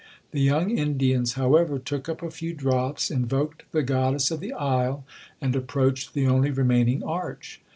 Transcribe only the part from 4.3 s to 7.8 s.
of the isle,' and approached the only remaining arch.